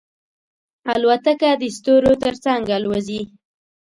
الوتکه 0.91 1.49
د 1.61 1.63
ستورو 1.75 2.13
تر 2.23 2.33
څنګ 2.45 2.63
الوزي. 2.77 3.21